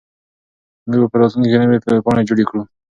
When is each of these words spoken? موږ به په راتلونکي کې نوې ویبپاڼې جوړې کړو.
موږ 0.87 0.97
به 1.01 1.07
په 1.11 1.17
راتلونکي 1.21 1.49
کې 1.51 1.57
نوې 1.61 1.73
ویبپاڼې 1.89 2.27
جوړې 2.29 2.43
کړو. 2.49 2.61